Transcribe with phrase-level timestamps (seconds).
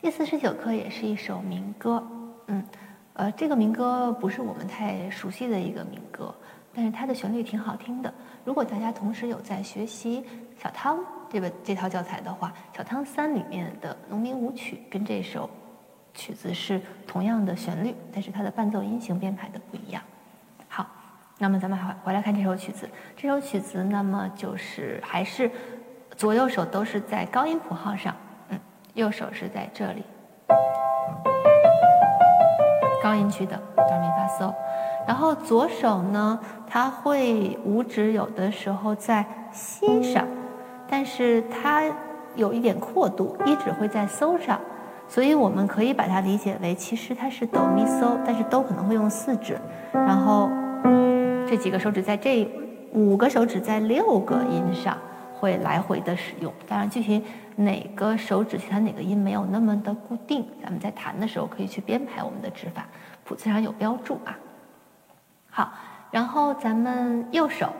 [0.00, 2.00] 第四十九课也是一首民歌，
[2.46, 2.64] 嗯，
[3.14, 6.32] 呃，这个民歌不是我们太熟悉的一个民歌，
[6.72, 8.12] 但是它的旋律挺好听的。
[8.44, 10.24] 如果大家同时有在学习
[10.56, 15.50] 小汤这个这套教材的话，小汤三里面的农民舞曲跟这首
[16.14, 20.00] 曲子是同样的旋律，但是它的伴奏音型编排的不一样。
[20.68, 20.86] 好，
[21.38, 25.50] 那么咱们还回来看这首曲子，这首曲子那么就是还是
[26.16, 28.14] 左右手都是在高音谱号上。
[28.98, 30.02] 右手是在这里，
[33.00, 34.52] 高音区的哆咪发嗦，
[35.06, 36.36] 然后左手呢，
[36.66, 40.26] 它会五指有的时候在西上，
[40.88, 41.84] 但是它
[42.34, 44.60] 有一点阔度，一指会在嗦上，
[45.06, 49.56] 所以我们可以把它理解为，其实它是哆咪嗦，但是哆可能会用四指，
[49.92, 50.50] 然后
[51.48, 52.50] 这几个手指在这
[52.92, 54.98] 五个手指在六个音上。
[55.40, 57.22] 会来回的使用，当然具体
[57.60, 62.86] 哪个手指弹哪个音没有那么的固定，咱们在弹的时候可以去编排我们的指法，
[63.24, 64.38] 谱子上有标注啊。
[65.50, 65.72] 好，
[66.12, 67.72] 然后咱们右手，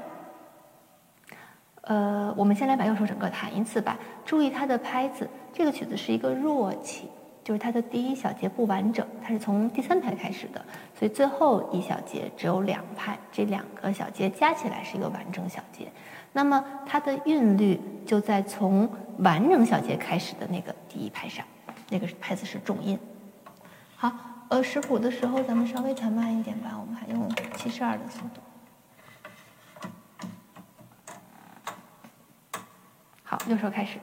[1.82, 3.96] 呃，我们先来把右手整个弹一次吧。
[4.24, 7.08] 注意它的拍子，这个曲子是一个弱起，
[7.48, 10.62] 就是它的第一小节不完整，它是从第三拍开始的，
[10.94, 15.91] 所以最后一小节只有两拍，这两个小节加起来是一个完整小节。
[16.34, 18.86] 那么它的韵律就在从
[19.20, 21.42] 完整小节开始的那个第一拍上，
[21.88, 22.98] 那个拍子是重音。
[23.96, 24.12] 好，
[24.50, 28.42] 呃，识谱的时候咱们稍微弹慢一点吧，我们还用七十二的速度。
[33.22, 33.98] 好，右手开始。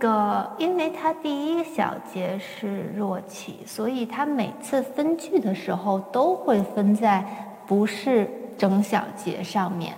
[0.00, 7.24] 个，因为它第一小节是弱起，所以它每次分句的时候都会分在
[7.66, 8.28] 不是
[8.58, 9.94] 整小节上面，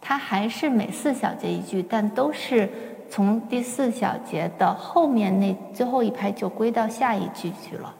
[0.00, 2.70] 它还是每四小节一句，但都是
[3.08, 7.92] 从第四小节的后面那最后一拍就归到下一句去了。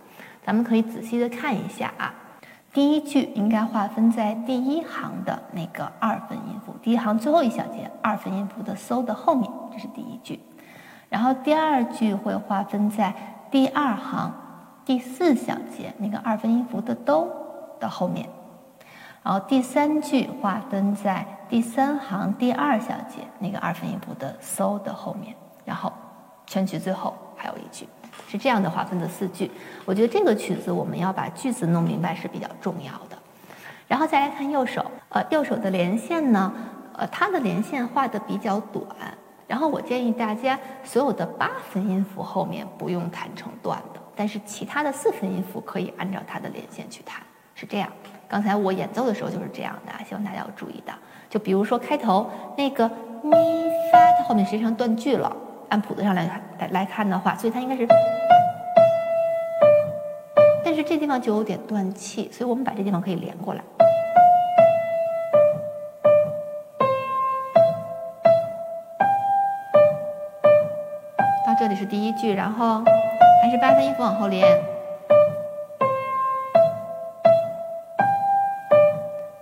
[0.44, 2.14] 咱们可以仔细的看一下啊，
[2.72, 10.38] 第一句应该划分在第一行的那个二分音符，第一行最后一小节二分音符的 so 的后面，这是第一句。
[11.10, 13.12] 然后第二句会划分在
[13.50, 14.32] 第二行
[14.84, 17.28] 第四小节那个二分音符的哆
[17.78, 18.28] 的后面，
[19.22, 25.34] 然后第三句划分在第三行第二小节那个二分音符的嗦的后面，
[25.64, 25.92] 然后
[26.46, 27.88] 全曲最后还有一句，
[28.28, 29.50] 是这样的划分的四句。
[29.84, 33.18] 我觉得这个曲子我们要把句子弄明白是比较重要的。
[33.88, 36.52] 然后再来看右手，呃，右手的连线呢，
[36.96, 38.86] 呃，它的连线画的比较短。
[39.50, 47.20] 然后我建议大家，所有的八分音符后面不用弹成断的，但是其他的四分音符可以按照它的连线去弹，
[47.56, 47.90] 是这样。
[48.28, 50.94] 刚才我演奏的时候就是这样的，希望大家要注意到。
[51.28, 52.88] 就比如说开头那个
[53.24, 53.32] 咪
[53.92, 55.36] 发，它后面实际上断句了，
[55.68, 57.84] 按谱子上来来来看的话，所以它应该是，
[60.64, 63.64] 但是这地方就有点断气，所以我们把这地方可以连过来。
[71.60, 72.82] 这里是第一句，然后
[73.42, 74.42] 还是八分音符往后连，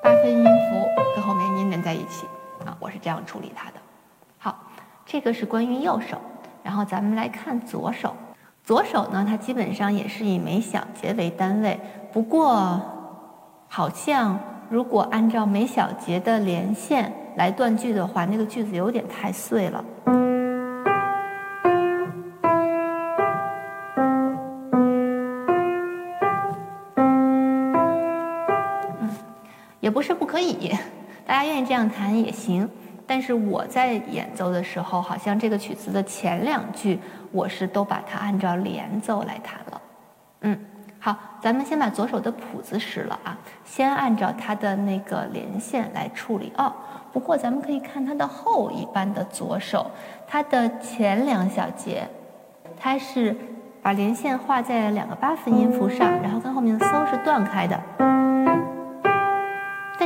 [0.02, 2.26] 八分音符跟后面音连在一起
[2.66, 3.76] 啊，我是这样处理它的。
[4.36, 4.52] 好，
[5.06, 6.20] 这个是关于右手，
[6.64, 8.12] 然后咱们来看左手。
[8.64, 11.78] 左手呢，它基本上也是以每小节为单位，
[12.10, 12.80] 不过
[13.68, 14.36] 好像
[14.68, 19.84] 如果按照每小节的连线来断句的话，那个句子有点太碎了。
[30.38, 30.70] 可以，
[31.26, 32.70] 大家愿意这样弹也行。
[33.08, 37.00] 但是我在演奏的时候，好像这个曲子的前两句，
[37.32, 39.80] 我是都把它按照连奏来弹了。
[40.42, 40.56] 嗯，
[41.00, 46.72] 好，咱们先把左手的谱子识了啊，先按照它的那个连线来处理哦。
[47.12, 49.90] 不过咱们可以看它的后一半的左手，
[50.28, 52.06] 它的前两小节，
[52.78, 53.34] 它是
[53.82, 57.06] 把连线画在两个八分音符上，然后跟后面的搜。
[57.06, 58.17] 是断开的。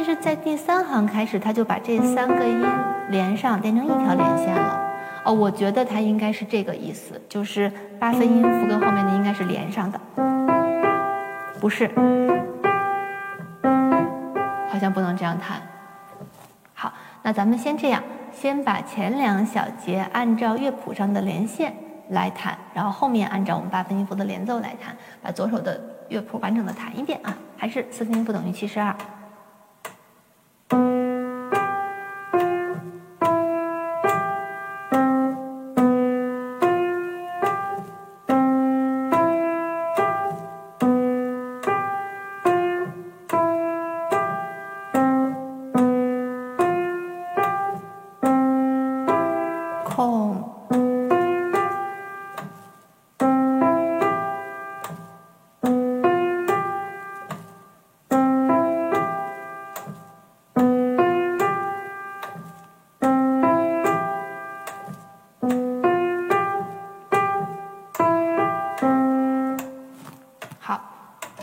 [0.04, 2.60] 但是在第三行开始，他就把这三个音
[3.10, 4.80] 连上，连成一条连线了。
[5.24, 10.00] 哦，我觉得它应该是这个意思，就是八分音符跟后面的应该是连上的，
[11.60, 11.88] 不是？
[14.68, 15.62] 好像不能这样弹。
[16.74, 18.02] 好，那咱们先这样，
[18.32, 21.72] 先把前两小节按照乐谱上的连线
[22.08, 28.92] 来弹，然后后面按照我们八分音符的连奏来弹，把左手的乐谱完整的弹一遍啊，还是四分音符等于七十二。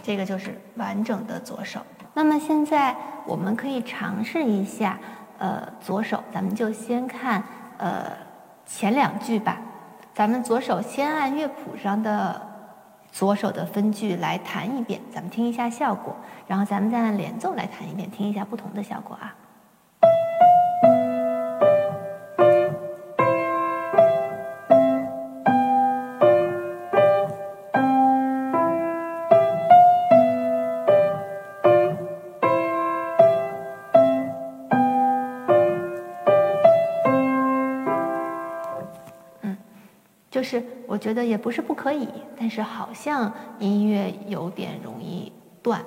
[0.10, 1.80] 这个就是完整的左手。
[2.16, 2.96] 那么现在
[3.28, 4.98] 我们可以尝试一下，
[5.38, 7.44] 呃，左手，咱们就先看
[7.78, 8.06] 呃
[8.66, 9.62] 前两句吧。
[10.12, 12.42] 咱们左手先按乐谱上的
[13.12, 16.16] 左手的分句来弹一遍，咱们听一下效果。
[16.48, 19.36] 然后咱们再按连奏来弹一遍，听一下不同的效果啊。
[40.50, 45.32] 是我觉得也不是不可以，但是好像音乐有点容易
[45.62, 45.84] 断。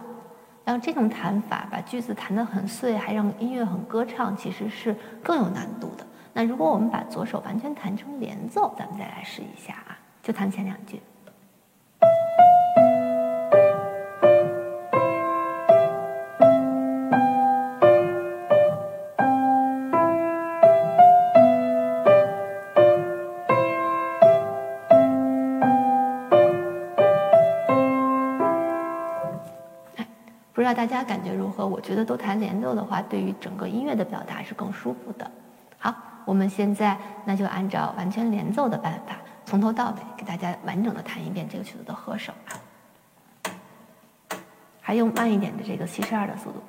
[0.64, 6.06] 然后这种弹法把句子弹得很碎，还让音乐很歌唱，其实是更有难度的。
[6.32, 11.00] 那如果我们把左手完全弹成连奏，咱们再来试一下啊，就弹前两句。
[30.74, 31.66] 大家感觉如何？
[31.66, 35.30] 我觉得都弹连奏的话，对于整个音乐的表达是更舒服的。
[35.78, 42.52] 好，我们现在那就按照完全连奏的办法，从头到尾给大家完整的弹一遍这个曲子的和声啊，
[44.80, 46.62] 还用慢一点的这个七十二的速度。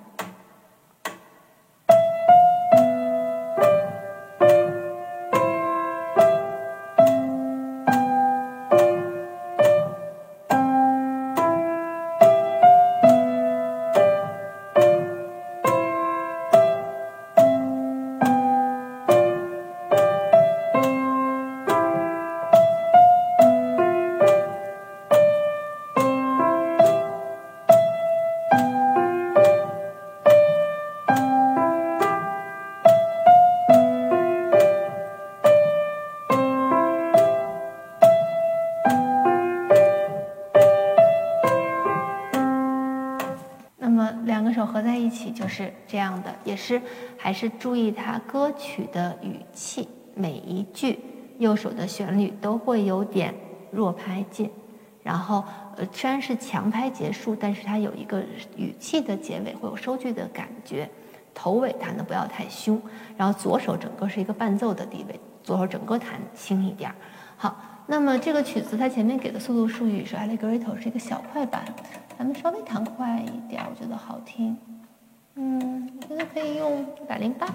[45.44, 46.82] 就是这样的，也是
[47.18, 50.98] 还是注意它歌曲的语气，每一句
[51.38, 53.36] 右手的旋律都会有点
[53.70, 54.50] 弱拍进，
[55.04, 55.44] 然后
[55.76, 58.24] 呃虽然是强拍结束，但是它有一个
[58.56, 60.90] 语气的结尾会有收句的感觉，
[61.34, 62.82] 头尾弹的不要太凶，
[63.18, 66.96] 然后左手整个是一个伴奏的地位，左手整个弹轻一点儿。
[67.36, 71.66] 好，那么这个曲子它前面给的速度术语是 allegretto，是一个小快板。
[72.18, 74.56] 咱们稍微弹快一点，我觉得好听。
[75.36, 77.48] 嗯，我觉得可以用一百零八。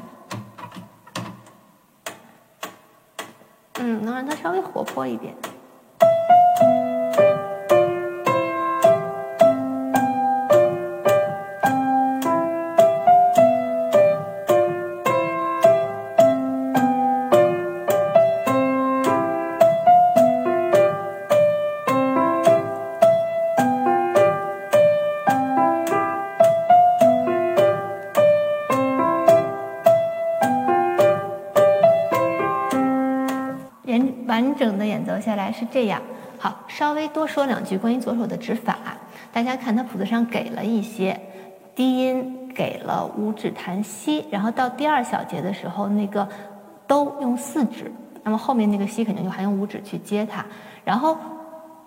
[3.81, 5.33] 嗯，能让它稍微活泼一点。
[34.39, 36.01] 完整的演奏下来是这样。
[36.39, 38.79] 好，稍微多说两句关于左手的指法。
[39.33, 41.21] 大家看，它谱子上给了一些
[41.75, 46.29] 低音，给了五指弹西，然后到第二小节的时候，那个
[46.87, 47.93] 都用四指，
[48.23, 50.47] 那么后面那个西肯定就还用五指去接它。
[50.85, 51.19] 然后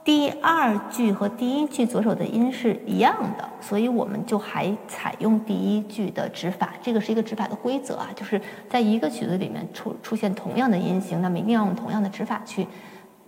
[0.04, 6.70] 第二句和第一句左手的音是一样的，所以我们就还采用第一句的指法。
[6.82, 12.68] 这个是一个指法的规则啊，就是在一个曲子里面出出现同样的音型，那么一定要用同样的指法去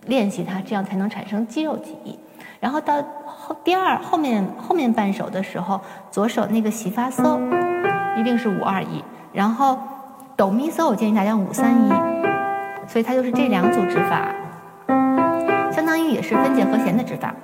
[0.06, 2.18] 练习它，这样才能产生肌肉记忆。
[2.58, 7.38] 然后到后第二后面后面半首的时候，左手那个西发嗦
[8.18, 9.00] 一定是五二一，
[9.32, 9.78] 然后
[10.36, 11.88] 哆咪嗦我建议大家五三一，
[12.88, 14.34] 所以它就是这两组指法。
[16.14, 17.34] 也是分解和弦的指法，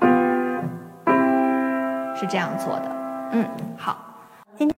[2.14, 2.88] 是这样做的。
[3.32, 3.44] 嗯，
[3.76, 4.09] 好。